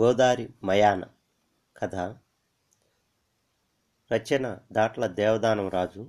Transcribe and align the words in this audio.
గోదారి 0.00 0.48
మయాన 0.64 1.04
కథ. 1.76 1.94
రచన 4.12 4.58
దాట్ల 4.72 5.06
దేవదానం 5.06 5.68
రాజు. 5.68 6.00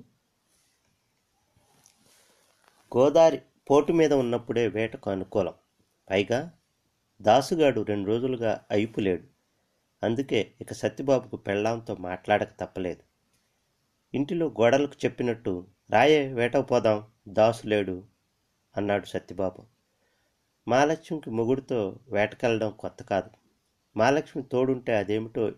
గోదారి 2.98 3.42
పోటు 3.70 3.94
మీద 3.94 4.14
ఉన్నప్పుడే 4.14 4.68
వేటకు 4.68 5.10
అనుకూలం. 5.10 5.54
పైగా 6.10 6.52
దాసుగాడు 7.22 7.82
రెండు 7.82 8.08
రోజులుగా 8.08 8.66
అయిపులేడు. 8.72 9.24
అందుకే 10.04 10.54
ఇక 10.62 10.74
సత్యబాబుకు 10.74 11.38
పెళ్ళాంతో 11.38 11.96
మాట్లాడక 11.96 12.60
తప్పలేదు. 12.60 13.04
ఇంటిలో 14.16 14.48
గోడలకు 14.48 14.94
చెప్పినట్టు 15.06 15.68
రాయే 15.90 16.34
వేటకు 16.34 16.62
పోదాం 16.62 17.08
దాసు 17.28 17.68
లేడు 17.68 18.06
అన్నాడు 18.78 19.06
సత్యబాబు. 19.06 19.66
మహాలక్ష్మికి 20.68 21.30
మొగుడితో 21.30 22.00
వేటకెళ్ళడం 22.08 22.72
కొత్త 22.80 23.04
కాదు. 23.04 23.45
మహాలక్ష్మి 23.98 24.44
తోడుంటే 24.44 24.98
అదేమిటో 24.98 25.52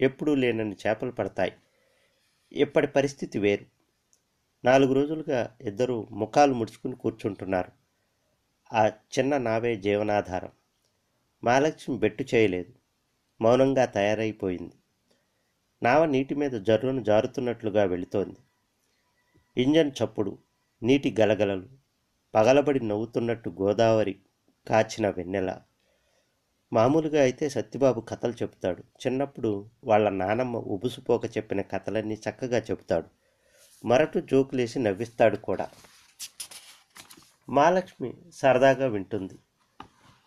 ఎప్పుడూ 0.00 0.34
లేనని 0.34 0.76
చేపలు 0.86 1.10
పడతాయి. 1.10 1.52
ఇప్పటి 2.52 2.86
పరిస్థితి 2.86 3.38
వేరు. 3.38 3.64
నాలుగు 4.64 4.92
రోజులుగా 4.92 5.56
ఇద్దరు 5.60 6.08
ముఖాలు 6.10 6.54
ముడుచుకుని 6.54 6.96
కూర్చుంటున్నారు. 6.96 7.72
ఆ 8.72 8.86
చిన్న 8.86 9.38
నావే 9.38 9.76
జీవనాధారం. 9.76 10.48
మహాలక్ష్మి 11.44 11.98
బెట్టు 11.98 12.24
చేయలేదు. 12.34 12.72
మౌనంగా 13.40 13.84
తయారైపోయింది. 13.84 14.74
నావ 15.82 16.04
నీటి 16.04 16.34
మీద 16.34 16.52
జర్రును 16.52 17.02
జారుతున్నట్లుగా 17.02 17.84
వెళుతోంది. 17.84 18.36
ఇంజన్ 19.62 19.90
చప్పుడు 20.04 20.38
నీటి 20.82 21.16
గలగలలు 21.20 21.68
పగలబడి 22.34 22.80
నవ్వుతున్నట్టు 22.88 23.50
గోదావరి 23.50 24.18
కాచిన 24.68 25.08
వెన్నెల. 25.08 25.58
మామూలుగా 26.72 27.22
అయితే 27.22 27.48
సత్యబాబు 27.48 28.00
కథలు 28.00 28.32
చెబుతాడు 28.32 28.80
చిన్నప్పుడు 28.80 29.70
వాళ్ళ 29.84 30.08
నానమ్మ 30.08 30.56
ఉబుసుపోక 30.56 31.36
చెప్పిన 31.36 31.60
కథలన్నీ 31.60 32.14
చక్కగా 32.14 32.58
చెబుతాడు. 32.58 33.06
మరటు 33.86 34.18
జోకులేసి 34.18 34.78
నవ్విస్తాడు 34.78 35.36
కూడా. 35.36 35.70
మహాలక్ష్మి 37.48 38.14
సరదాగా 38.34 38.86
వింటుంది. 38.86 39.38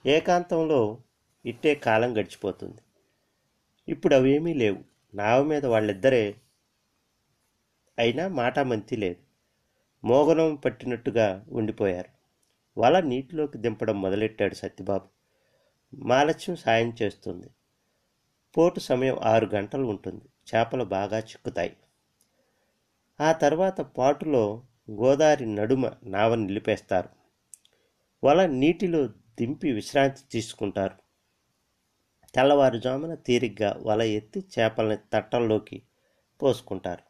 ఏకాంతంలో 0.06 1.02
ఇట్టే 1.46 1.76
కాలం 1.76 2.18
గడిచిపోతుంది. 2.18 2.82
ఇప్పుడు 3.88 4.16
అవేమీ 4.16 4.54
లేవు. 4.54 4.78
నావ 5.16 5.44
మీద 5.44 5.66
వాళ్ళిద్దరే 5.66 6.36
అయినా 8.00 8.28
మాటామంతి 8.28 8.96
లేదు. 8.96 9.16
మోగనం 10.08 10.56
పట్టినట్టుగా 10.56 11.46
ఉండిపోయారు. 11.52 12.10
వల 12.80 13.00
నీటిలోకి 13.00 13.58
దింపడం 13.58 14.02
మొదలెట్టాడు 14.02 14.54
సత్యబాబు. 14.54 15.13
మాలక్ష్యం 15.94 16.56
సాయం 16.56 16.96
చేస్తుంది. 17.02 17.48
పోటు 18.58 18.80
సమయం 18.80 19.20
ఆరు 19.24 19.46
గంటలు 19.46 19.84
ఉంటుంది. 19.84 20.24
చేపలు 20.56 20.84
బాగా 20.84 21.20
చిక్కుతాయి. 21.20 21.78
ఆ 23.22 23.32
తర్వాత 23.32 23.82
పాటులో 23.82 24.64
గోదావరి 24.92 25.56
నడుమ 25.56 25.92
నావ 26.04 26.36
నిలిపేస్తారు. 26.36 27.10
వల 28.24 28.46
నీటిలో 28.46 29.08
దింపి 29.08 29.72
విశ్రాంతి 29.72 30.22
తీసుకుంటారు. 30.32 30.96
తెల్లవారుజామున 32.36 33.14
తీరిగ్గా 33.14 33.78
వల 33.82 34.02
ఎత్తి 34.02 34.46
చేపల్ని 34.60 34.98
తట్టల్లోకి 35.14 35.84
పోసుకుంటారు. 36.42 37.04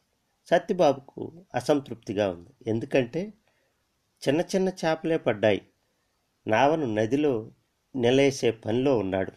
సత్యబాబుకు 0.49 1.45
అసంతృప్తిగా 1.55 2.29
ఉంది. 2.29 2.49
ఎందుకంటే 2.67 3.33
చిన్న 4.27 4.41
చిన్న 4.41 4.69
చేపలే 4.69 5.17
పడ్డాయి. 5.17 5.67
నావను 6.47 6.93
నదిలో 6.93 7.51
నెలేసే 7.95 8.51
పనిలో 8.51 8.97
ఉన్నాడు. 8.97 9.31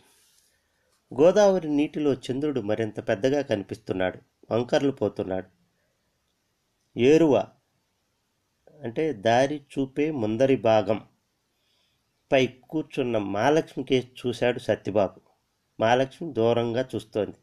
గోదావరి 1.21 1.69
నీటిలో 1.69 2.13
చంద్రుడు 2.13 2.61
మరింత 2.61 3.09
పెద్దగా 3.09 3.43
కనిపిస్తున్నాడు. 3.43 4.19
వంకర్లు 4.51 4.91
పోతున్నాడు. 4.91 5.47
ఏరువ 6.99 7.49
అంటే 8.83 9.13
దారి 9.13 9.57
చూపే 9.57 10.11
ముందరి 10.11 10.57
భాగం. 10.57 11.05
పై 12.33 12.47
కూర్చున్న 12.47 13.19
మహాలక్ష్మికి 13.19 14.13
చూశాడు 14.27 14.59
సత్యబాబు. 14.59 15.21
మహాలక్ష్మి 15.81 16.33
దూరంగా 16.33 16.89
చూస్తోంది. 16.95 17.37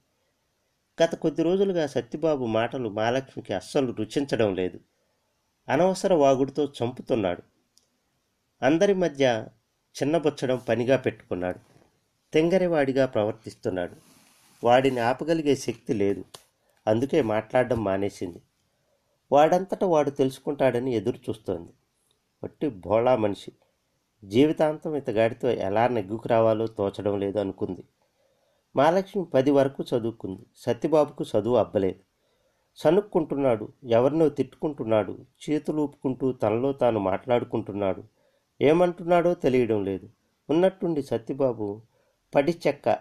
గత 1.03 1.16
కొద్ది 1.16 1.44
రోజులుగా 1.44 1.88
సత్యబాబు 1.88 2.45
మాటలు 2.45 2.90
మహాలక్ష్మికి 2.90 3.53
అస్సలు 3.53 3.91
రుచించడం 3.91 4.56
లేదు. 4.56 4.80
అనవసర 5.69 6.13
వాగుడితో 6.13 6.74
చంపుతున్నాడు. 6.84 7.44
అందరి 8.66 8.94
మధ్య 8.94 9.47
చిన్నబుచ్చడం 9.94 10.62
పనిగా 10.70 10.98
పెట్టుకున్నాడు. 10.98 11.59
తెంగరివాడిగా 12.34 13.06
ప్రవర్తిస్తున్నాడు. 13.06 13.96
వాడిని 14.64 15.00
ఆపగలిగే 15.00 15.56
శక్తి 15.56 15.94
లేదు. 15.94 16.26
అందుకే 16.88 17.22
మాట్లాడడం 17.22 17.84
మానేసింది. 17.84 18.42
వాడంతటా 19.31 19.88
వాడు 19.88 20.09
తెలుసుకుంటాడని 20.09 20.94
ఎదురు 20.94 21.18
చూస్తోంది 21.18 21.70
వట్టి 22.44 22.70
భోళా 22.70 23.16
మనిషి. 23.16 23.52
జీవితాంతం 24.24 24.96
ఇతగాడితో 24.96 25.50
ఎలా 25.50 25.88
నెగ్గుకు 25.88 26.30
రావాలో 26.30 26.68
తోచడం 26.68 27.20
లేదు 27.20 27.40
అనుకుంది. 27.40 27.84
మహాలక్ష్మి 28.75 29.25
పది 29.25 29.52
వరకు 29.52 29.84
చదువుకుంది. 29.84 30.42
సత్యబాబుకు 30.56 31.24
చదువు 31.24 31.56
అబ్బలేదు. 31.56 32.00
సనుక్కుంటున్నాడు 32.75 33.74
ఎవరినో 33.84 34.30
తిట్టుకుంటున్నాడు. 34.30 35.25
చేతులు 35.50 35.81
ఊపుకుంటూ 35.81 36.31
తనలో 36.31 36.74
తాను 36.74 37.00
మాట్లాడుకుంటున్నాడు. 37.00 38.04
ఏమంటున్నాడో 38.62 39.34
తెలియడం 39.34 39.84
లేదు. 39.84 40.09
ఉన్నట్టుండి 40.50 41.02
సత్యబాబు 41.02 41.81
పడిచెక్క 42.36 43.00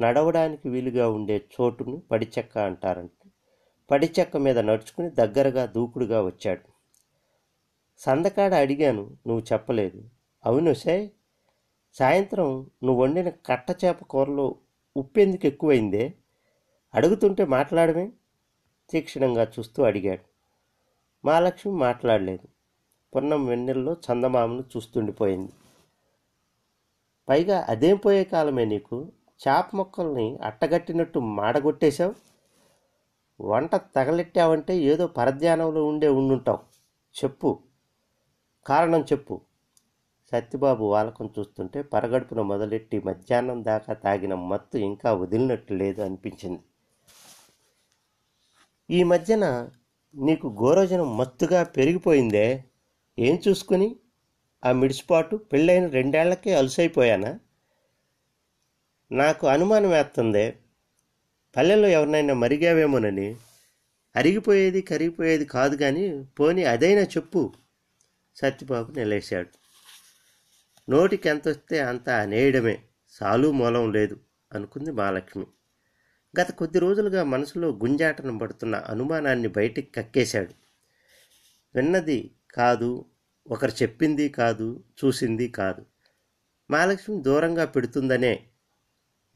నడవడానికి 0.00 0.68
వీలుగా 0.68 1.08
ఉండే 1.08 1.44
చోటును 1.54 2.02
పడిచెక్క 2.10 2.58
అంటారంట. 2.58 3.10
పడిచెక్క 3.90 4.36
మీద 4.36 4.58
నడుచుకుని 4.58 5.10
దగ్గరగా 5.10 5.66
దూకుడుగా 5.66 6.22
వచ్చాడు. 6.22 6.72
సందకాడ 7.98 8.54
అడిగాను 8.54 9.02
నువ్వు 9.26 9.44
చెప్పలేదు. 9.52 10.08
అవును 10.46 10.74
సే. 10.74 11.10
సాయంత్రం 11.92 12.70
నువ్వు 12.84 13.02
వండిన 13.02 13.28
కట్ట 13.28 13.84
చేప 13.84 14.04
కూరలో 14.04 14.56
ఉప్పెందుకు 14.96 15.46
ఎక్కువైందే? 15.46 16.14
అడుగుతుంటే 16.94 17.44
మాట్లాడమే? 17.44 18.12
తీక్షణంగా 18.90 19.52
చూస్తూ 19.58 19.82
అడిగాడు. 19.82 20.24
మహాలక్ష్మి 21.24 21.72
మాట్లాడలేదు. 21.72 22.51
పున్నం 23.16 23.46
వెన్నెల్లో 23.46 23.92
చందమామను 23.92 24.60
చూస్తుండిపోయింది. 24.60 25.52
పైగా 27.28 27.66
అదేం 27.68 27.96
పోయే 27.96 28.24
కాలమే 28.24 28.64
నీకు? 28.64 29.12
చేప 29.48 29.64
మొక్కల్ని 29.74 30.38
అట్టగట్టినట్టు 30.42 31.18
మాడగొట్టేశావు? 31.18 32.14
వంట 33.40 33.74
తగలెట్టావంటే 33.74 34.78
ఏదో 34.78 35.06
పరధ్యానంలో 35.06 35.86
ఉండే 35.86 36.08
ఉండుంటావు. 36.08 36.58
చెప్పు. 37.24 37.58
కారణం 38.66 39.00
చెప్పు. 39.00 39.40
సత్యబాబు 40.32 40.84
వాలకం 40.84 41.30
చూస్తుంటే 41.38 41.82
పరగడుపున 41.82 42.42
మొదలెట్టి 42.42 43.00
మధ్యాహ్నం 43.00 43.64
దాకా 43.64 43.92
తాగిన 43.92 44.34
మత్తు 44.34 44.78
ఇంకా 44.78 45.12
వదిలినట్టు 45.12 45.72
లేదు 45.72 46.02
అనిపించింది. 46.02 46.60
ఈ 48.90 49.02
మధ్యన 49.02 49.68
నీకు 50.14 50.56
గోరోజనం 50.62 51.16
మత్తుగా 51.16 51.62
పెరిగిపోయిందే? 51.62 52.64
ఏం 53.18 53.42
చూసుకుని 53.48 53.96
ఆ 54.64 54.72
మిడిసిపాటు 54.72 55.36
పెళ్ళైన 55.36 55.86
రెండేళ్ళకే 55.86 56.54
అలసైపోయానా? 56.54 57.38
నాకు 59.12 59.46
అనుమానం 59.46 59.90
వేస్తుందే 59.90 60.58
పల్లెల్లో 61.56 61.88
ఎవరినైనా 61.88 62.34
మరిగావేమోనని. 62.34 63.36
అరిగిపోయేది 64.16 64.80
కరిగిపోయేది 64.80 65.44
కాదు 65.44 65.76
కానీ 65.76 66.24
పోని 66.40 66.64
అదైనా 66.64 67.02
చెప్పు 67.02 67.52
సత్యబాబు 68.36 68.92
నిలేశాడు. 68.92 69.48
నోటికి 70.90 71.28
ఎంత 71.28 71.48
వస్తే 71.48 71.78
అంత 71.78 72.10
అనేయడమే 72.10 72.82
సాలు 73.10 73.52
మూలం 73.52 73.92
లేదు 73.92 74.20
అనుకుంది 74.52 74.92
మహాలక్ష్మి 74.92 75.46
గత 76.40 76.52
కొద్ది 76.52 76.78
రోజులుగా 76.78 77.24
మనసులో 77.24 77.68
గుంజాటన 77.68 78.38
పడుతున్న 78.38 78.76
అనుమానాన్ని 78.76 79.48
బయటికి 79.48 79.92
కక్కేశాడు. 79.92 80.54
విన్నది 81.74 82.30
కాదు 82.54 83.04
ఒకరు 83.46 83.70
చెప్పింది 83.70 84.28
కాదు 84.28 84.84
చూసింది 85.04 85.48
కాదు. 85.48 85.86
మహాలక్ష్మి 86.70 87.22
దూరంగా 87.22 87.64
పెడుతుందనే 87.64 88.46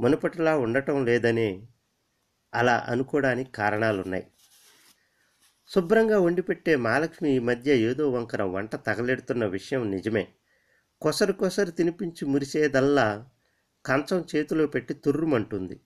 మునుపటిలా 0.00 0.58
ఉండటం 0.58 1.04
లేదనే 1.04 1.66
అలా 2.54 2.86
అనుకోవడానికి 2.88 3.52
కారణాలున్నాయి. 3.52 4.26
శుభ్రంగా 5.68 6.20
వండిపెట్టే 6.20 6.76
మహాలక్ష్మి 6.76 7.30
ఈ 7.30 7.38
మధ్య 7.38 7.76
ఏదో 7.76 8.10
వంకర 8.10 8.42
వంట 8.42 8.76
తగలెడుతున్న 8.76 9.46
విషయం 9.46 9.90
నిజమే. 9.90 10.28
కొసరు 11.02 11.32
కొసరు 11.32 11.70
తినిపించి 11.70 12.26
మురిసేదల్లా 12.26 13.28
కంచం 13.86 14.24
చేతిలో 14.36 14.66
పెట్టి 14.66 14.94
తుర్రుమంటుంది. 14.94 15.80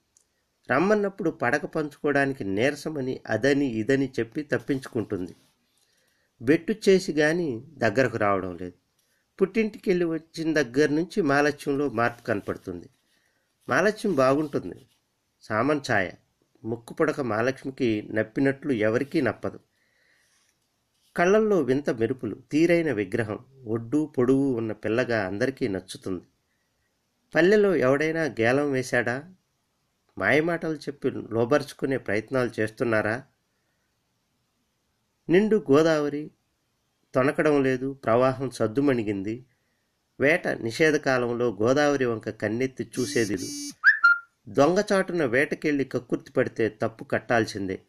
రమ్మన్నప్పుడు 0.71 1.31
పడక 1.31 1.65
పంచుకోవడానికి 1.65 2.45
నీరసమని 2.45 3.21
అదని 3.27 3.67
ఇదని 3.67 4.13
చెప్పి 4.19 4.43
తప్పించుకుంటుంది. 4.43 5.37
బెట్టు 6.43 6.75
చేసి 6.89 7.13
గాని 7.13 7.65
దగ్గరకు 7.79 8.17
రావడం 8.17 8.57
లేదు. 8.57 8.73
పుట్టింటికి 9.41 9.91
వెళ్ళి 9.91 10.05
వచ్చిన 10.05 10.63
దగ్గర 10.63 10.89
నుంచి 10.89 11.23
మాలక్ష్యంలో 11.23 11.91
మార్పు 11.91 12.23
కనపడుతుంది. 12.23 12.91
మాలక్ష్యం 13.69 14.15
బాగుంటుంది. 14.15 14.87
సామన్ 15.41 15.81
ఛాయ. 15.93 16.11
ముక్కు 16.65 16.95
పుడక 16.95 17.21
మహాలక్ష్మికి 17.21 18.09
నప్పినట్లు 18.11 18.73
ఎవరికీ 18.73 19.21
నప్పదు. 19.21 19.61
కళ్ళల్లో 21.17 21.61
వింత 21.61 21.91
మెరుపులు 21.91 22.37
తీరైన 22.53 22.93
విగ్రహం 22.93 23.39
ఒడ్డు 23.65 24.15
పొడువు 24.19 24.55
ఉన్న 24.55 24.73
పిల్లగా 24.73 25.27
అందరికీ 25.27 25.69
నచ్చుతుంది. 25.69 26.25
పల్లెలో 27.35 27.77
ఎవడైనా 27.77 28.23
గేలం 28.23 28.73
వేశాడా? 28.73 29.35
మాయమాటలు 30.19 30.75
చెప్పి 30.75 31.11
లోబర్చుకునే 31.11 31.97
ప్రయత్నాలు 31.97 32.61
చేస్తున్నారా? 32.61 33.25
నిండు 35.31 35.67
గోదావరి 35.71 36.31
తొనకడం 37.15 37.63
లేదు 37.63 37.93
ప్రవాహం 37.93 38.51
సద్దుమణిగింది. 38.51 39.47
వేట 40.21 40.49
నిషేధకాలంలో 40.49 41.59
గోదావరి 41.63 42.05
వంక 42.05 42.31
కన్నెత్తి 42.31 42.91
చూసేది 43.01 43.37
దొంగచాటున 44.49 45.25
వేటకెళ్ళి 45.25 45.85
కక్కుర్తి 45.85 46.33
పడితే 46.33 46.69
తప్పు 46.83 47.05
కట్టాల్సిందే. 47.05 47.83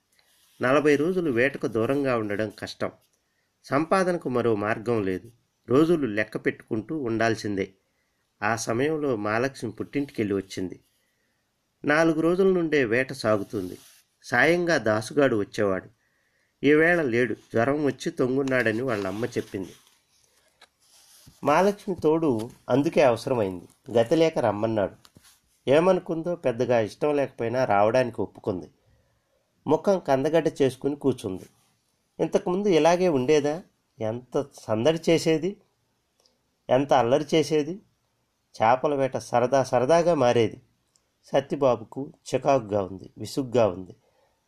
నలభై 0.62 0.96
రోజులు 0.96 1.32
వేటకు 1.32 1.68
దూరంగా 1.68 2.18
ఉండడం 2.18 2.52
కష్టం. 2.60 2.92
సంపాదనకు 3.64 4.30
మరో 4.30 4.56
మార్గం 4.56 5.04
లేదు. 5.04 5.32
రోజులు 5.70 6.06
లెక్క 6.06 6.38
పెట్టుకుంటూ 6.38 6.98
ఉండాల్సిందే. 6.98 7.74
ఆ 8.44 8.56
సమయంలో 8.56 9.16
మహాలక్ష్మి 9.16 9.72
పుట్టింటికెళ్ళి 9.72 10.34
వచ్చింది. 10.34 10.80
నాలుగు 11.86 12.22
రోజుల 12.22 12.54
నుండే 12.54 12.86
వేట 12.86 13.14
సాగుతుంది. 13.14 13.78
సాయంగా 14.24 14.78
దాసుగాడు 14.78 15.36
వచ్చేవాడు. 15.36 16.01
ఈవేళ 16.64 17.02
లేడు. 17.02 17.34
జ్వరం 17.34 17.86
వచ్చి 17.86 18.12
తొంగున్నాడని 18.12 18.82
వాళ్ళ 18.82 19.08
అమ్మ 19.08 19.26
చెప్పింది. 19.26 19.74
మహాలక్ష్మి 21.44 21.96
తోడు 21.96 22.50
అందుకే 22.70 23.02
అవసరమైంది. 23.02 23.92
గతిలేక 23.92 24.40
రమ్మన్నాడు. 24.40 24.96
ఏమనుకుందో 25.68 26.36
పెద్దగా 26.36 26.80
ఇష్టం 26.80 27.16
లేకపోయినా 27.16 27.66
రావడానికి 27.66 28.22
ఒప్పుకుంది. 28.22 28.68
ముఖం 29.68 30.00
కందగడ్డ 30.00 30.52
చేసుకుని 30.62 30.96
కూర్చుంది. 30.96 31.46
ఇంతకుముందు 32.20 32.68
ఇలాగే 32.68 33.10
ఉండేదా? 33.10 33.64
ఎంత 34.02 34.46
సందడి 34.62 35.00
చేసేది? 35.10 35.58
ఎంత 36.70 36.94
అల్లరి 36.94 37.26
చేసేది? 37.36 37.82
చేపల 38.62 38.96
వేట 38.96 39.18
సరదా 39.18 39.64
సరదాగా 39.64 40.14
మారేది. 40.14 40.62
సత్యబాబుకు 41.26 42.14
చికాకుగా 42.34 42.84
ఉంది 42.84 43.10
విసుగ్గా 43.18 43.68
ఉంది. 43.68 43.96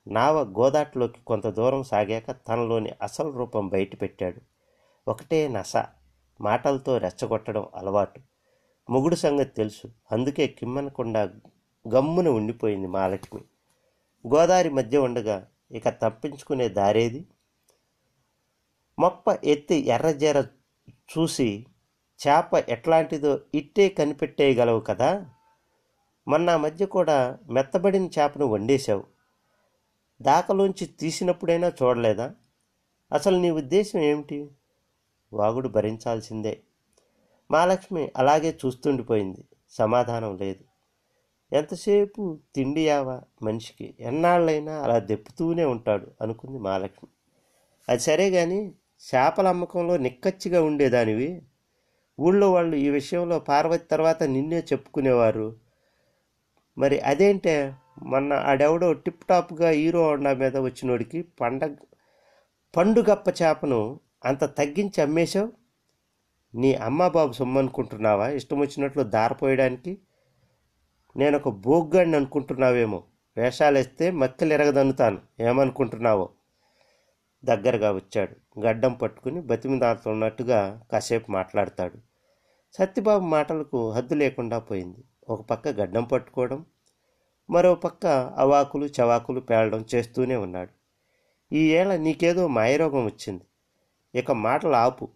నావ 0.07 0.43
గోదాట్లోకి 0.43 1.21
కొంత 1.21 1.47
దూరం 1.47 1.83
సాగాక 1.83 2.31
తనలోని 2.31 2.91
అసలు 3.01 3.29
రూపం 3.29 3.67
బయటపెట్టాడు. 3.67 4.41
ఒకటే 5.09 5.47
నస 5.47 5.73
మాటలతో 6.41 6.97
రెచ్చగొట్టడం 6.97 7.67
అలవాటు. 7.75 8.19
మొగుడు 8.89 9.15
సంగతి 9.15 9.49
తెలుసు. 9.49 9.87
అందుకే 10.11 10.47
కిమ్మనకుండా 10.47 11.33
గమ్మున 11.93 12.27
ఉండిపోయింది 12.27 12.87
మహాలక్ష్మి. 12.87 13.41
గోదావరి 14.27 14.69
మధ్య 14.69 14.97
ఉండగా 14.97 15.47
ఇక 15.71 15.89
తప్పించుకునే 15.89 16.69
దారేది? 16.69 17.25
మొప్ప 18.99 19.39
ఎత్తి 19.43 19.75
ఎర్రజీర 19.75 20.45
చూసి 20.87 21.65
చేప 22.27 22.63
ఎట్లాంటిదో 22.69 23.39
ఇట్టే 23.55 23.89
కనిపెట్టేయగలవు 23.89 24.79
కదా? 24.79 25.25
మొన్న 26.27 26.55
మధ్య 26.55 26.85
కూడా 26.85 27.37
మెత్తబడిన 27.49 28.05
చేపను 28.05 28.45
వండేశావు. 28.45 29.12
దాకలోంచి 30.23 30.85
తీసినప్పుడైనా 30.85 31.67
చూడలేదా? 31.67 32.31
అసలు 33.11 33.37
నీ 33.37 33.51
ఉద్దేశం 33.51 33.99
ఏమిటి? 33.99 34.49
వాగుడు 35.33 35.67
భరించాల్సిందే. 35.67 36.59
మహాలక్ష్మి 37.51 38.11
అలాగే 38.17 38.57
చూస్తుండిపోయింది. 38.65 39.45
సమాధానం 39.69 40.37
లేదు. 40.37 40.63
ఎంతసేపు 41.55 42.39
తిండి 42.55 42.87
యావా 42.87 43.21
మనిషికి? 43.43 43.95
ఎన్నాళ్ళైనా 43.99 44.83
అలా 44.83 44.99
దెప్పుతూనే 44.99 45.65
ఉంటాడు 45.65 46.07
అనుకుంది 46.21 46.59
మహాలక్ష్మి. 46.59 47.09
అది 47.89 47.99
సరే 47.99 48.31
కానీ 48.31 48.73
చేపల 49.15 49.47
అమ్మకంలో 49.47 49.97
నిక్కచ్చిగా 49.97 50.63
ఉండేదానివి? 50.63 51.41
ఊళ్ళో 52.19 52.51
వాళ్ళు 52.51 52.75
ఈ 52.75 52.89
విషయంలో 52.89 53.39
పార్వతి 53.39 53.85
తర్వాత 53.85 54.23
నిన్నే 54.23 54.59
చెప్పుకునేవారు. 54.59 55.55
మరి 56.77 56.99
అదేంటే? 56.99 57.73
మొన్న 58.01 58.33
ఆడెవడో 58.33 58.93
టిప్ 58.93 59.25
టాప్గా 59.25 59.69
హీరో 59.69 60.03
హోండా 60.03 60.33
మీద 60.33 60.57
వచ్చినోడికి 60.57 61.21
పండగ 61.21 61.75
పండుగప్ప 62.77 63.43
చేపను 63.43 63.99
అంత 64.25 64.43
తగ్గించి 64.43 65.01
అమ్మేశావు? 65.01 65.51
నీ 66.55 66.73
అమ్మ 66.73 67.07
బాబు 67.07 67.31
సొమ్మనుకుంటున్నావా 67.31 68.29
ఇష్టం 68.29 68.59
వచ్చినట్లు 68.59 69.03
దారపోయడానికి? 69.03 69.97
నేను 71.17 71.37
ఒక 71.37 71.49
బోగ్గాడిని 71.49 72.15
అనుకుంటున్నావేమో. 72.15 73.03
వేషాలేస్తే 73.37 74.11
మక్కలు 74.11 74.53
ఎరగదన్నుతాను. 74.53 75.21
ఏమనుకుంటున్నావో? 75.39 76.29
దగ్గరగా 77.45 77.91
వచ్చాడు. 77.91 78.59
గడ్డం 78.59 78.93
పట్టుకుని 78.93 79.41
బతిమిదాడుతున్నట్టుగా 79.41 80.83
కాసేపు 80.91 81.31
మాట్లాడతాడు. 81.31 81.97
సత్యబాబు 82.73 83.25
మాటలకు 83.25 83.91
హద్దు 83.91 84.13
లేకుండా 84.13 84.59
పోయింది. 84.59 85.03
ఒక 85.29 85.41
పక్క 85.41 85.67
గడ్డం 85.67 86.03
పట్టుకోవడం 86.03 86.65
మరో 87.49 87.75
పక్క 87.75 88.05
అవాకులు 88.37 88.89
చవాకులు 89.01 89.39
పేలడం 89.39 89.85
చేస్తూనే 89.95 90.35
ఉన్నాడు. 90.35 90.71
ఈ 91.55 91.71
ఏళ 91.71 91.95
నీకేదో 91.95 92.47
మాయరోగం 92.47 93.05
వచ్చింది. 93.05 93.43
ఇక 94.19 94.31
మాటలు 94.31 94.75
ఆపు. 94.75 95.09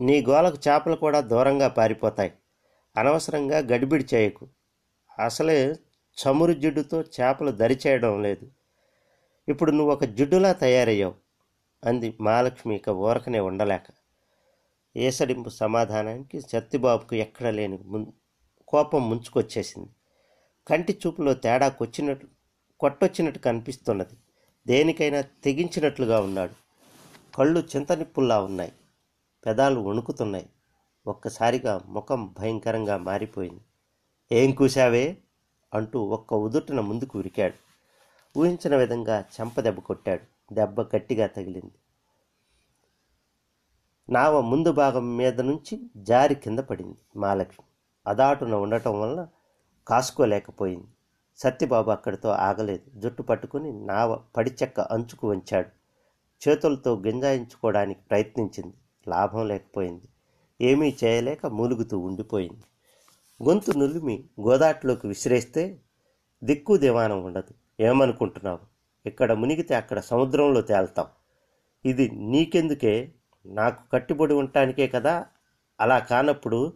నీ 0.00 0.22
గోలకు 0.22 0.56
చేపలు 0.68 0.96
కూడా 0.96 1.20
దూరంగా 1.20 1.68
పారిపోతాయి. 1.68 2.32
అనవసరంగా 2.96 3.58
గడిబిడి 3.58 4.06
చేయకు. 4.14 4.48
అసలే 5.18 5.76
చమురు 6.16 6.52
జిడ్డుతో 6.52 7.00
చేపలు 7.00 7.50
దరిచేయడం 7.50 8.22
లేదు. 8.22 8.50
ఇప్పుడు 9.48 9.70
నువ్వు 9.70 9.92
ఒక 9.92 10.04
జిడ్డులా 10.04 10.52
తయారయ్యావు 10.52 11.14
అంది 11.84 12.16
మహాలక్ష్మి 12.20 12.76
ఇక 12.76 12.88
ఊరకనే 12.88 13.40
ఉండలేక. 13.40 13.82
ఏసడింపు 14.96 15.48
సమాధానానికి 15.48 16.40
సత్తిబాబుకు 16.40 17.14
ఎక్కడ 17.14 17.48
లేని 17.48 17.78
ముం 17.84 18.12
కోపం 18.68 19.10
ముంచుకొచ్చేసింది. 19.10 19.88
కంటి 20.70 20.98
చూపులో 21.06 21.34
తేడాకొచ్చినట్టు 21.34 22.26
కొట్టొచ్చినట్టు 22.80 23.38
కనిపిస్తున్నది. 23.38 24.14
దేనికైనా 24.66 25.20
తెగించినట్లుగా 25.20 26.20
ఉన్నాడు. 26.20 26.54
కళ్ళు 27.36 27.60
చింతనిప్పుల్లా 27.76 28.42
ఉన్నాయి. 28.42 28.72
పెదాలు 29.46 29.80
వణుకుతున్నాయి. 29.80 30.50
ఒక్కసారిగా 31.06 31.82
ముఖం 31.86 32.34
భయంకరంగా 32.38 32.96
మారిపోయింది. 32.96 33.60
ఏం 34.32 34.52
కూశావే? 34.52 35.16
అంటూ 35.74 36.00
ఒక్క 36.00 36.34
ఉదుటున 36.34 36.80
ముందుకు 36.80 37.18
ఉరికాడు. 37.18 37.54
ఊహించిన 38.38 38.76
విధంగా 38.76 39.20
చెంప 39.20 39.60
దెబ్బ 39.60 39.80
కొట్టాడు. 39.80 40.54
దెబ్బ 40.54 40.80
గట్టిగా 40.80 41.26
తగిలింది. 41.26 41.72
నావ 44.12 44.40
ముందు 44.40 44.72
భాగం 44.72 45.16
మీద 45.16 45.40
నుంచి 45.40 45.90
జారి 45.96 46.34
కింద 46.34 46.58
పడింది. 46.58 47.18
మహాలక్ష్మి 47.18 47.66
అదాటున 48.06 48.54
ఉండటం 48.54 49.00
వల్ల 49.00 49.26
కాసుకోలేకపోయింది. 49.88 50.86
సత్యబాబు 51.36 51.90
అక్కడితో 51.90 52.28
ఆగలేదు. 52.28 53.00
జుట్టు 53.00 53.22
పట్టుకుని 53.22 53.86
నావ 53.86 54.20
పడిచెక్క 54.36 54.80
అంచుకు 54.80 55.30
వంచాడు. 55.30 55.68
చేతులతో 56.48 56.94
గింజాయించుకోవడానికి 56.94 58.00
ప్రయత్నించింది. 58.10 58.74
లాభం 59.08 59.48
లేకపోయింది. 59.48 60.08
ఏమీ 60.60 60.96
చేయలేక 61.04 61.46
మూలుగుతూ 61.46 61.98
ఉండిపోయింది. 61.98 62.62
గొంతు 63.48 63.78
నులిమి 63.78 64.24
గోదాట్లోకి 64.40 65.08
విసిరేస్తే 65.08 65.80
దిక్కు 66.44 66.76
దివానం 66.76 67.24
ఉండదు. 67.24 67.82
ఏమనుకుంటున్నావు? 67.82 68.58
ఇక్కడ 69.06 69.32
మునిగితే 69.32 69.74
అక్కడ 69.74 70.00
సముద్రంలో 70.00 70.60
తేల్తాం. 70.60 71.06
ఇది 71.84 72.10
నీకెందుకే? 72.10 73.12
నాకు 73.46 73.90
కట్టుబడి 73.90 74.34
ఉండటానికే 74.34 74.88
కదా? 74.88 75.26
అలా 75.80 75.98
కానప్పుడు 75.98 76.72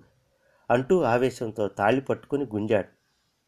అంటూ 0.71 1.03
ఆవేశంతో 1.03 1.69
తాళి 1.69 2.01
పట్టుకుని 2.01 2.45
గుంజాడు. 2.45 2.89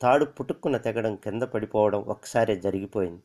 తాడు 0.02 0.24
పుట్టుక్కున 0.24 0.76
తెగడం 0.76 1.16
కింద 1.16 1.42
పడిపోవడం 1.42 2.00
ఒక్కసారే 2.00 2.56
జరిగిపోయింది. 2.56 3.22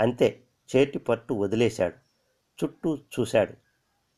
అంతే 0.00 0.42
చేతి 0.76 0.98
పట్టు 0.98 1.34
వదిలేశాడు. 1.34 1.94
చుట్టూ 2.58 2.96
చూశాడు. 2.96 3.52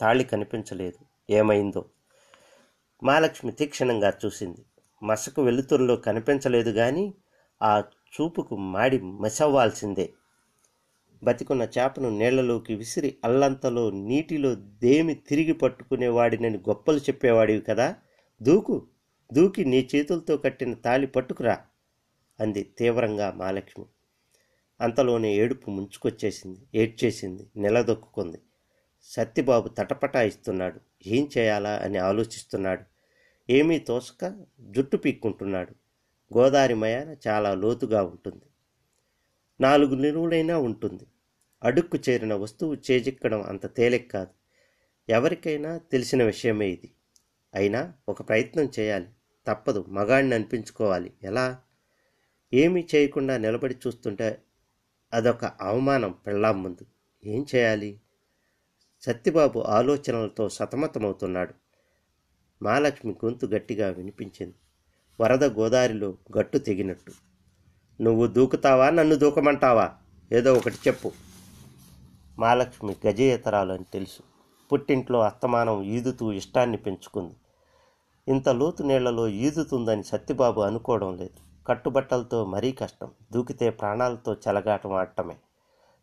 తాళి 0.01 0.25
కనిపించలేదు. 0.25 0.99
ఏమైందో? 1.31 1.85
మహాలక్ష్మి 3.03 3.53
తీక్షణంగా 3.53 4.13
చూసింది. 4.27 4.65
మసకు 5.03 5.43
వెలుతురులో 5.43 5.97
కనిపించలేదు 5.97 6.71
కానీ 6.71 7.15
ఆ 7.63 7.83
చూపుకు 8.15 8.57
మాడి 8.57 9.01
మసవ్వాల్సిందే. 9.01 10.13
బతికున్న 11.23 11.63
చేపను 11.63 12.11
నీళ్ళలోకి 12.11 12.75
విసిరి 12.75 13.17
అల్లంతలో 13.25 13.91
నీటిలో 13.91 14.55
దేమి 14.55 15.15
తిరిగి 15.15 15.53
పట్టుకునేవాడినని 15.53 16.59
గొప్పలు 16.59 16.99
చెప్పేవాడివి 16.99 17.61
కదా? 17.61 17.95
దూకు! 18.43 18.87
దూకి 19.33 19.65
నీ 19.65 19.89
చేతులతో 19.95 20.37
కట్టిన 20.37 20.75
తాళి 20.75 21.07
పట్టుకురా 21.07 21.67
అంది 22.41 22.63
తీవ్రంగా 22.63 23.31
మహాలక్ష్మి. 23.31 23.87
అంతలోనే 24.81 25.35
ఏడుపు 25.35 25.71
ముంచుకొచ్చేసింది 25.71 26.61
ఏడ్చేసింది 26.75 27.51
నిలదొక్కుంది 27.57 28.39
సత్యబాబు 29.03 29.69
తటపటాయిస్తున్నాడు 29.69 30.81
ఏం 31.07 31.31
చేయాలా 31.39 31.77
అని 31.77 31.99
ఆలోచిస్తున్నాడు. 31.99 32.83
ఏమీ 33.53 33.79
తోసక 33.79 34.47
జుట్టు 34.61 34.97
పీక్కుంటున్నాడు. 34.97 35.71
గోదావరి 36.39 36.75
మయాన 36.75 37.17
చాలా 37.29 37.55
లోతుగా 37.55 38.03
ఉంటుంది. 38.03 38.45
నాలుగు 39.61 39.95
నిలువులైనా 39.95 40.59
ఉంటుంది. 40.59 41.07
అడుక్కు 41.63 41.99
చేరిన 42.09 42.35
వస్తువు 42.35 42.77
చేజిక్కడం 42.91 43.43
అంత 43.43 43.77
తేలిక 43.77 44.13
కాదు. 44.13 44.31
ఎవరికైనా 45.09 45.79
తెలిసిన 45.79 46.25
విషయమే 46.25 46.69
ఇది. 46.69 46.94
అయినా 47.55 47.93
ఒక 48.09 48.29
ప్రయత్నం 48.29 48.71
చేయాలి. 48.81 49.07
తప్పదు. 49.47 49.85
మగాడిని 49.89 50.35
అనిపించుకోవాలి. 50.35 51.13
ఎలా? 51.23 51.59
ఏమీ 52.55 52.87
చేయకుండా 52.95 53.37
నిలబడి 53.37 53.77
చూస్తుంటే 53.87 54.43
అదొక 55.13 55.45
అవమానం 55.45 56.15
పెళ్ళాం 56.27 56.63
ముందు. 56.63 56.87
ఏం 57.25 57.47
చేయాలి? 57.55 58.01
సత్యబాబు 59.01 59.61
ఆలోచనలతో 59.61 60.49
సతమతమవుతున్నాడు. 60.49 61.55
మహాలక్ష్మి 62.63 63.15
గొంతు 63.25 63.47
గట్టిగా 63.47 63.91
వినిపించింది. 63.91 64.55
వరద 65.21 65.45
గోదారిలో 65.45 66.19
గట్టు 66.39 66.59
తెగినట్టు. 66.59 67.13
నువ్వు 68.03 68.27
దూకుతావా? 68.27 68.91
నన్ను 68.91 69.15
దూకమంటావా? 69.15 69.93
ఏదో 70.33 70.55
ఒకటి 70.55 70.77
చెప్పు. 70.89 71.13
మహాలక్ష్మి 72.39 72.97
గజేతరాలు 73.07 73.73
అని 73.73 73.85
తెలుసు. 73.93 74.23
పుట్టింట్లో 74.73 75.21
అస్తమానం 75.21 75.83
ఈదుతూ 75.83 76.33
ఇష్టాన్ని 76.33 76.77
పెంచుకుంది. 76.77 77.35
ఇంత 78.29 78.49
లోతు 78.49 78.83
నీళ్ళలో 78.83 79.29
ఈదుతుందని 79.29 80.05
సత్యబాబు 80.05 80.61
అనుకోవడం 80.61 81.17
లేదు. 81.17 81.67
కట్టుబట్టలతో 81.67 82.45
మరీ 82.45 82.73
కష్టం. 82.73 83.11
దూకితే 83.33 83.71
ప్రాణాలతో 83.71 84.35
చెలగాటం 84.35 84.93
ఆడటమే. 84.93 85.37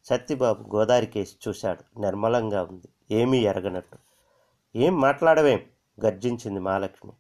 సత్యబాబు 0.06 0.76
గోదారికేసి 0.76 1.36
చూశాడు. 1.48 2.00
నిర్మలంగా 2.00 2.64
ఉంది. 2.64 2.90
ఏమీ 3.12 3.38
ఎరగనట్టు. 3.38 3.98
ఏం 4.76 5.02
మాట్లాడవేం? 5.02 5.60
గర్జించింది 6.06 6.60
మహాలక్ష్మి. 6.60 7.12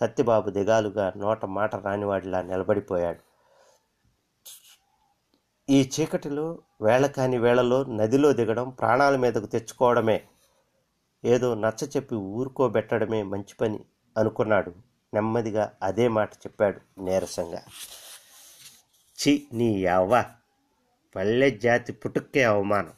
సత్యబాబు 0.00 0.50
దిగాలుగా 0.50 1.12
నోట 1.16 1.44
మాట 1.44 1.76
రానివాడిలా 1.76 2.42
నిలబడిపోయాడు. 2.42 3.18
ఈ 5.70 5.90
చీకటిలో 6.00 6.58
వేళ 6.80 7.06
కాని 7.06 7.38
వేళలో 7.38 7.84
నదిలో 7.84 8.32
దిగడం 8.32 8.70
ప్రాణాల 8.70 9.16
మీదకు 9.16 9.46
తెచ్చుకోవడమే. 9.46 10.24
ఏదో 11.24 11.54
నచ్చ 11.54 11.88
చెప్పి 11.96 12.14
ఊరుకోబెట్టడమే 12.14 13.22
మంచి 13.22 13.54
పని. 13.60 13.84
అనుకున్నాడు. 14.16 14.74
నెమ్మదిగా 15.14 15.76
అదే 15.82 16.08
మాట 16.08 16.32
చెప్పాడు 16.34 17.00
నీరసంగా. 17.00 17.62
చి 19.18 19.48
నీ 19.52 19.84
అవ్వ 19.84 20.24
పల్లె 21.16 21.50
జాతి 21.50 21.92
పుట్టుక్కే 21.92 22.42
అవమానం 22.44 22.92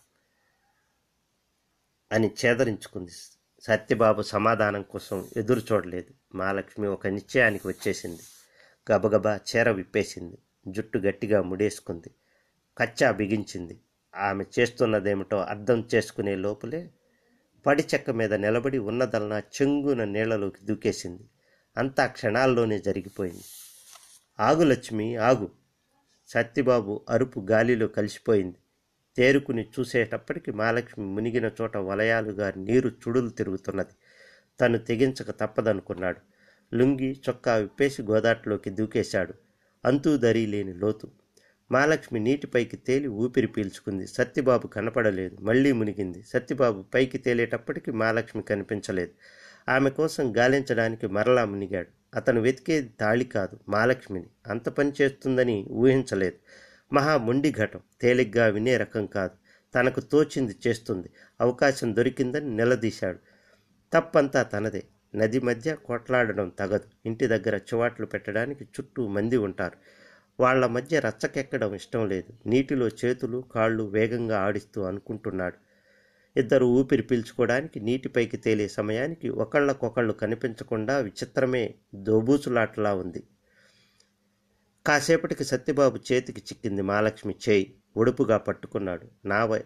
అని 2.13 2.31
చేదరించుకుంది. 2.45 3.11
సత్యబాబు 3.63 4.23
సమాధానం 4.23 4.83
కోసం 4.83 5.29
ఎదురు 5.37 5.61
చూడలేదు. 5.61 6.37
మహాలక్ష్మి 6.37 6.89
ఒక 6.89 7.07
నిశ్చయానికి 7.07 7.69
వచ్చేసింది. 7.69 8.23
గబగబా 8.93 9.41
చీర 9.51 9.71
విప్పేసింది. 9.71 10.39
జుట్టు 10.69 10.99
గట్టిగా 10.99 11.43
ముడేసుకుంది. 11.43 12.11
కచ్చా 12.79 13.11
బిగించింది. 13.11 13.81
ఆమె 14.17 14.45
చేస్తున్నదేమిటో 14.59 15.41
అర్థం 15.41 15.89
చేసుకునే 15.95 16.37
లోపలే 16.37 16.91
పడి 17.67 17.83
చెక్క 17.95 18.11
మీద 18.11 18.35
నిలబడి 18.35 18.79
ఉన్నదలన 18.79 19.43
చెంగున 19.63 20.05
నీళ్ళలోకి 20.05 20.67
దూకేసింది. 20.67 21.23
అంతా 21.77 22.07
క్షణాల్లోనే 22.07 22.79
జరిగిపోయింది. 22.79 23.43
ఆగు 24.41 24.65
లక్ష్మి 24.65 25.17
ఆగు. 25.17 25.51
సత్తిబాబు 26.29 27.01
అరుపు 27.09 27.47
గాలిలో 27.51 27.87
కలిసిపోయింది. 27.87 28.57
తేరుకుని 29.17 29.63
చూసేటప్పటికి 29.63 30.53
మహాలక్ష్మి 30.53 31.07
మునిగిన 31.07 31.51
చోట 31.61 31.77
వలయాలుగా 31.77 32.53
నీరు 32.57 32.89
చుడులు 32.89 33.29
తిరుగుతున్నది. 33.29 33.95
తను 34.61 34.79
తెగించక 34.79 35.31
తప్పదనుకున్నాడు. 35.31 36.21
లుంగి 36.77 37.21
చొక్కా 37.29 37.55
విప్పేసి 37.55 38.03
గోదాట్లోకి 38.03 38.71
దూకేశాడు. 38.71 39.35
అంతూ 39.85 40.17
దరి 40.17 40.47
లేని 40.47 40.75
లోతు. 40.75 41.11
మహాలక్ష్మి 41.73 42.21
నీటిపైకి 42.21 42.77
తేలి 42.77 43.09
ఊపిరి 43.09 43.47
పీల్చుకుంది. 43.47 44.07
సత్యబాబు 44.07 44.67
కనపడలేదు. 44.67 45.37
మళ్ళీ 45.41 45.73
మునిగింది. 45.73 46.23
సత్యబాబు 46.23 46.83
పైకి 46.95 47.19
తేలేటప్పటికి 47.19 47.91
మహాలక్ష్మి 47.93 48.43
కనిపించలేదు. 48.43 49.11
ఆమె 49.71 49.91
కోసం 49.91 50.37
గాలించడానికి 50.37 51.07
మరలా 51.07 51.45
మునిగాడు. 51.45 51.89
అతను 52.17 52.41
వెతికేది 52.41 52.91
తాళి 53.01 53.25
కాదు 53.25 53.59
మహాలక్ష్మిని. 53.69 54.27
అంత 54.47 54.69
పని 54.69 54.93
చేస్తుందని 55.03 55.67
ఊహించలేదు. 55.71 56.37
మహా 56.95 57.17
మొండి 57.17 57.53
ఘటం. 57.53 57.81
తేలిగ్గా 58.01 58.47
వినే 58.47 58.77
రకం 58.77 59.07
కాదు. 59.07 59.31
తనకు 59.75 60.01
తోచింది 60.01 60.55
చేస్తుంది. 60.67 61.11
అవకాశం 61.41 61.97
దొరికిందని 61.97 62.57
నిలదీశాడు. 62.57 63.19
తప్పంతా 63.93 64.43
తనదే. 64.43 64.83
నది 65.15 65.41
మధ్య 65.41 65.77
కొట్లాడడం 65.85 66.49
తగదు. 66.49 66.89
ఇంటి 67.07 67.27
దగ్గర 67.27 67.57
చివాట్లు 67.57 68.07
పెట్టడానికి 68.07 68.65
చుట్టూ 68.65 69.09
మంది 69.09 69.37
ఉంటారు. 69.37 70.00
వాళ్ళ 70.41 70.67
మధ్య 70.67 71.01
రచ్చకెక్కడం 71.01 71.75
ఇష్టం 71.75 72.09
లేదు. 72.09 72.49
నీటిలో 72.49 72.89
చేతులు 72.89 73.45
కాళ్ళు 73.55 73.83
వేగంగా 73.83 74.41
ఆడిస్తూ 74.41 74.83
అనుకుంటున్నాడు. 74.83 75.57
ఇద్దరు 76.37 76.67
ఊపిరి 76.67 77.03
పీల్చుకోవడానికి 77.03 77.81
నీటిపైకి 77.81 78.37
తేలే 78.37 78.69
సమయానికి 78.69 79.29
ఒకళ్ళకొకళ్ళు 79.29 80.13
కనిపించకుండా 80.13 80.99
విచిత్రమే 80.99 81.75
దోబూచులాటలా 81.95 82.95
ఉంది. 82.95 83.23
కాసేపటికి 84.87 85.45
సత్యబాబు 85.45 85.99
చేతికి 86.13 86.41
చిక్కింది 86.41 86.83
మహాలక్ష్మి 86.83 87.35
చేయి. 87.49 87.75
ఒడుపుగా 87.97 88.37
పట్టుకున్నాడు. 88.37 89.29
నావ 89.29 89.61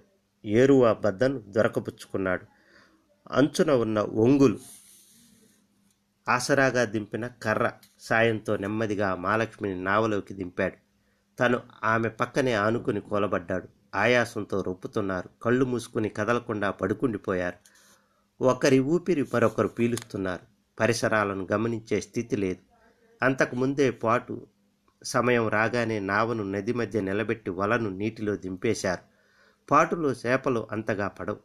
ఏరువా 0.44 0.92
బద్దను 0.92 1.38
దొరకపుచ్చుకున్నాడు. 1.38 2.46
అంచున 3.30 3.70
ఉన్న 3.70 3.98
ఒంగులు 3.98 4.58
ఆసరాగా 6.28 6.84
దింపిన 6.84 7.26
కర్ర 7.26 7.72
సాయంతో 8.04 8.56
నెమ్మదిగా 8.56 9.14
మహాలక్ష్మిని 9.14 9.84
నావలోకి 9.84 10.34
దింపాడు. 10.34 10.74
తను 11.40 11.60
ఆమె 11.84 12.08
పక్కనే 12.08 12.52
ఆనుకుని 12.52 13.00
కూలబడ్డాడు. 13.00 13.68
ఆయాసంతో 13.94 14.62
రొప్పుతున్నారు. 14.62 15.30
కళ్ళు 15.42 15.64
మూసుకుని 15.64 16.08
కదలకుండా 16.08 16.70
పడుకుండిపోయారు. 16.70 17.56
ఒకరి 18.44 18.78
ఊపిరి 18.78 19.22
మరొకరు 19.22 19.68
పీలుస్తున్నారు. 19.68 20.46
పరిసరాలను 20.80 21.48
గమనించే 21.52 22.00
స్థితి 22.00 22.36
లేదు. 22.36 22.60
అంతకుముందే 23.24 23.90
పాటు 23.90 24.46
సమయం 25.02 25.48
రాగానే 25.48 26.00
నావను 26.00 26.44
నది 26.44 26.72
మధ్య 26.72 27.00
నిలబెట్టి 27.00 27.50
వలను 27.50 27.90
నీటిలో 27.90 28.36
దింపేశారు. 28.36 29.02
పాటులో 29.70 30.12
చేపలు 30.12 30.66
అంతగా 30.72 31.08
పడవు. 31.08 31.38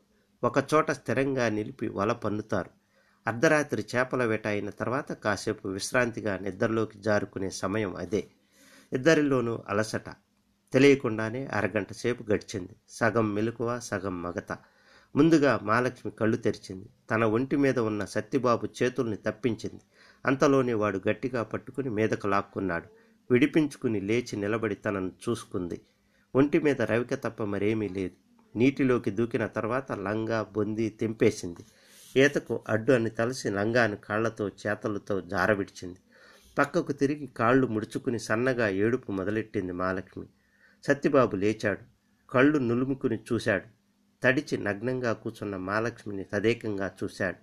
ఒకచోట 0.43 0.91
స్థిరంగా 0.91 1.49
నిలిపి 1.49 1.87
వల 1.87 2.13
పన్నుతారు. 2.13 2.78
అర్ధరాత్రి 3.27 3.85
చేపల 3.95 4.25
వేట 4.25 4.47
అయిన 4.47 4.69
తర్వాత 4.69 5.11
కాసేపు 5.11 5.67
విశ్రాంతిగా 5.67 6.37
నిద్రలోకి 6.37 6.99
జారుకునే 6.99 7.49
సమయం 7.49 7.95
అదే. 7.95 8.27
ఇద్దరిలోనూ 8.93 9.63
అలసట. 9.69 10.09
తెలియకుండానే 10.73 11.45
అరగంట 11.45 11.93
సేపు 11.93 12.31
గడిచింది. 12.31 12.75
సగం 12.89 13.33
మెలకువ 13.33 13.79
సగం 13.79 14.21
మగత. 14.21 14.57
ముందుగా 15.15 15.59
మహాలక్ష్మి 15.63 16.11
కళ్ళు 16.11 16.37
తెరిచింది. 16.37 16.89
తన 17.11 17.23
ఒంటి 17.25 17.55
మీద 17.55 17.79
ఉన్న 17.79 18.05
సత్యబాబు 18.05 18.67
చేతుల్ని 18.83 19.17
తప్పించింది. 19.17 19.81
అంతలోనే 20.25 20.73
వాడు 20.73 21.01
గట్టిగా 21.09 21.43
పట్టుకుని 21.43 21.89
మీదకు 21.89 22.27
లాక్కున్నాడు. 22.27 22.85
విడిపించుకుని 23.31 24.01
లేచి 24.01 24.37
నిలబడి 24.37 24.75
తనను 24.75 25.11
చూసుకుంది. 25.29 25.81
ఒంటి 26.35 26.59
మీద 26.59 26.81
రవిక 26.81 27.13
తప్ప 27.13 27.43
మరేమీ 27.43 27.89
లేదు. 27.89 28.11
నీటిలోకి 28.57 29.11
దూకిన 29.11 29.47
తర్వాత 29.47 29.91
లంగా 29.91 30.43
బొంది 30.43 30.89
తెంపేసింది. 30.89 31.65
ఈతకు 32.17 32.63
అడ్డు 32.69 32.93
అని 32.93 33.09
తలసి 33.09 33.49
లంగాను 33.49 33.95
కాళ్ళతో 33.95 34.47
చేతలతో 34.47 35.21
జారవిడిచింది. 35.21 35.99
పక్కకు 36.57 36.91
తిరిగి 36.91 37.27
కాళ్ళు 37.27 37.67
ముడుచుకుని 37.67 38.19
సన్నగా 38.19 38.67
ఏడుపు 38.67 39.11
మొదలెట్టింది 39.11 39.71
మహాలక్ష్మి. 39.71 40.25
సత్యబాబు 40.87 41.35
లేచాడు. 41.35 41.79
కళ్ళు 42.29 42.57
నులుముకుని 42.57 43.19
చూశాడు. 43.33 43.63
తడిచి 44.23 44.57
నగ్నంగా 44.57 45.13
కూర్చున్న 45.13 45.57
మహాలక్ష్మిని 45.57 46.23
తదేకంగా 46.23 46.91
చూశాడు. 47.03 47.37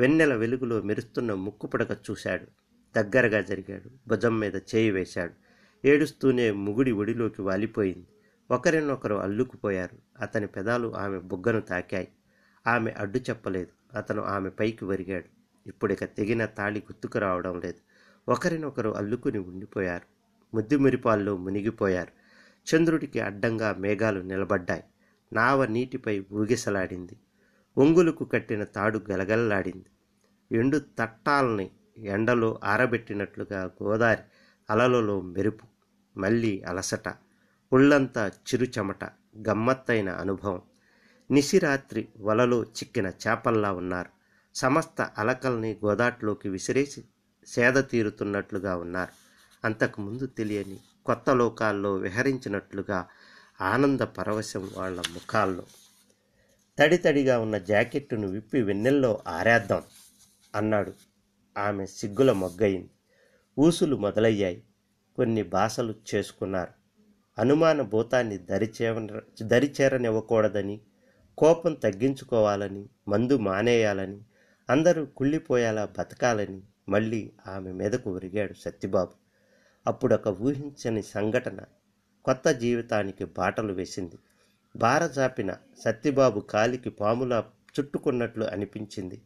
వెన్నెల 0.00 0.34
వెలుగులో 0.34 0.82
మెరుస్తున్న 0.82 1.34
ముక్కుపడక 1.34 1.90
చూశాడు. 2.10 2.46
దగ్గరగా 2.96 3.40
జరిగాడు. 3.40 3.90
భుజం 4.08 4.38
మీద 4.38 4.56
చేయి 4.56 4.90
వేశాడు. 4.90 5.32
ఏడుస్తూనే 5.86 6.50
ముగుడి 6.50 6.92
ఒడిలోకి 6.92 7.42
వాలిపోయింది. 7.42 8.06
ఒకరినొకరు 8.50 9.14
అల్లుకుపోయారు. 9.14 9.98
అతని 10.20 10.46
పెదాలు 10.46 10.96
ఆమె 10.96 11.18
బుగ్గను 11.18 11.60
తాకాయి. 11.60 12.08
ఆమె 12.66 12.90
అడ్డు 12.90 13.18
చెప్పలేదు. 13.18 13.79
అతను 13.94 14.22
ఆమె 14.22 14.50
పైకి 14.50 14.84
వరిగాడు 14.84 15.40
ఇప్పుడిక 15.66 16.04
తెగిన 16.04 16.44
తాళి 16.44 16.80
గుర్తుకు 16.80 17.18
రావడం 17.18 17.60
లేదు. 17.60 17.78
ఒకరినొకరు 18.30 18.90
అల్లుకుని 18.90 19.38
ఉండిపోయారు. 19.38 20.20
ముద్దు 20.56 20.76
మురిపాల్లో 20.76 21.36
మునిగిపోయారు. 21.36 22.20
చంద్రుడికి 22.74 23.20
అడ్డంగా 23.20 23.72
మేఘాలు 23.72 24.20
నిలబడ్డాయి. 24.20 24.84
నావ 25.32 25.66
నీటిపై 25.66 26.24
ఊగిసలాడింది. 26.32 27.16
ఒంగులకు 27.78 28.24
కట్టిన 28.24 28.64
తాడు 28.64 29.00
గలగలలాడింది. 29.10 29.84
ఎండు 30.56 30.78
తట్టాలని 30.98 31.70
ఎండలో 31.98 32.60
ఆరబెట్టినట్లుగా 32.64 33.70
గోదారి 33.82 34.22
అలలలో 34.70 35.20
మెరుపు 35.20 35.66
మళ్ళీ 36.16 36.60
అలసట 36.60 37.14
ఒళ్ళంతా 37.72 38.26
చిరుచమట 38.26 39.04
గమ్మత్తైన 39.48 40.08
అనుభవం. 40.08 40.62
నిశిరాత్రి 41.30 42.08
వలలో 42.20 42.62
చిక్కిన 42.62 43.06
చేపల్లా 43.06 43.72
ఉన్నారు. 43.72 44.10
సమస్త 44.54 45.00
అలకల్ని 45.00 45.76
గోదాట్లోకి 45.84 46.48
విసిరేసి 46.48 47.04
సేద 47.46 47.72
తీరుతున్నట్లుగా 47.72 48.76
ఉన్నారు. 48.76 49.12
అంతకుముందు 49.64 50.26
తెలియని 50.26 50.76
కొత్త 51.06 51.30
లోకాల్లో 51.30 51.94
విహరించినట్లుగా 51.94 53.06
ఆనంద 53.60 54.00
పరవశం 54.00 54.70
వాళ్ళ 54.76 55.00
ముఖాల్లో. 55.00 55.62
తడి 56.78 56.96
తడిగా 56.96 57.38
ఉన్న 57.38 57.58
జాకెట్టును 57.58 58.28
విప్పి 58.28 58.62
వెన్నెల్లో 58.62 59.20
ఆరేద్దాం 59.28 59.82
అన్నాడు. 60.54 60.92
ఆమె 61.58 61.86
సిగ్గుల 61.86 62.32
మొగ్గయింది 62.32 62.90
ఊసులు 63.58 63.96
మొదలయ్యాయి. 63.96 64.64
కొన్ని 65.16 65.42
భాషలు 65.42 65.94
చేసుకున్నారు. 66.14 66.70
అనుమాన 67.38 67.82
భూతాన్ని 67.82 68.38
దరిచేవ 68.38 69.20
దరిచేరనివ్వకూడదని 69.42 70.80
కోపం 71.40 71.74
తగ్గించుకోవాలని 71.74 72.88
మందు 73.08 73.38
మానేయాలని 73.38 74.20
అందరూ 74.70 75.04
కుళ్ళిపోయేలా 75.04 75.88
బతకాలని 75.98 76.62
మళ్ళీ 76.88 77.32
ఆమె 77.46 77.72
మీదకు 77.72 78.14
ఒరిగాడు 78.14 78.52
సత్యబాబు. 78.52 79.12
అప్పుడొక 79.86 80.28
ఊహించని 80.28 81.02
సంఘటన 81.02 81.60
కొత్త 82.24 82.48
జీవితానికి 82.48 83.24
బాటలు 83.24 83.72
వేసింది. 83.72 84.18
బారజాపిన 84.76 85.56
సత్యబాబు 85.78 86.40
కాలికి 86.40 86.90
పాములా 86.90 87.50
చుట్టుకున్నట్లు 87.80 88.44
అనిపించింది. 88.44 89.22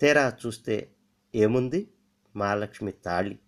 తీరా 0.00 0.32
చూస్తే 0.46 0.88
ఏముంది? 1.34 1.90
మహాలక్ష్మి 2.36 2.92
తాళి. 2.92 3.38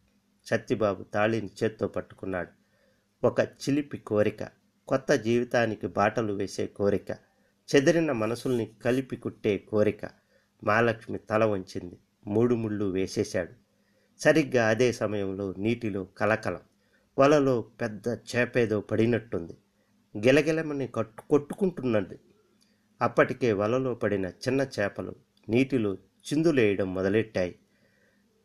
సత్యబాబు 0.47 1.03
తాళిని 1.03 1.51
చేత్తో 1.65 1.89
పట్టుకున్నాడు. 1.89 2.51
ఒక 3.27 3.41
చిలిపి 3.41 3.99
కోరిక 3.99 4.49
కొత్త 4.89 5.13
జీవితానికి 5.13 5.87
బాటలు 5.87 6.33
వేసే 6.33 6.67
కోరిక. 6.67 7.30
చెదిరిన 7.77 8.13
మనసుల్ని 8.13 8.73
కలిపి 8.85 9.17
కుట్టే 9.17 9.59
కోరిక 9.59 10.05
మహాలక్ష్మి 10.65 11.19
తల 11.19 11.45
వంచింది. 11.45 11.99
మూడు 12.27 12.55
ముళ్ళు 12.55 12.85
వేసేశాడు. 12.85 13.53
సరిగ్గా 14.21 14.69
అదే 14.69 14.93
సమయంలో 14.93 15.55
నీటిలో 15.59 16.05
కలకలం 16.05 16.61
వలలో 17.19 17.63
పెద్ద 17.63 18.09
చేపేదో 18.09 18.81
పడినట్టుంది. 18.81 19.57
గిలగిలమని 20.19 20.87
కట్టు 20.87 21.23
కొట్టుకుంటున్నది. 21.31 22.19
అప్పటికే 23.03 23.53
వలలో 23.53 23.95
పడిన 23.95 24.27
చిన్న 24.27 24.67
చేపలు 24.81 25.15
నీటిలో 25.49 25.95
చిందులేయడం 25.95 26.95
మొదలెట్టాయి. 26.95 27.55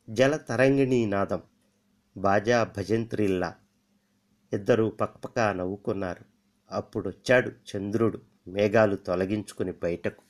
జల 0.09 0.37
తరంగిణీ 0.37 1.05
నాదం 1.05 1.41
బాజా 2.17 2.73
భజంత్రిల్లా. 2.77 3.55
ఇద్దరూ 4.53 4.89
పక్కపక్క 4.89 5.39
నవ్వుకున్నారు. 5.39 6.25
అప్పుడొచ్చాడు 6.71 7.49
చంద్రుడు. 7.49 8.34
మేఘాలు 8.47 8.95
తొలగించుకుని 8.95 9.71
బయటకు 9.83 10.21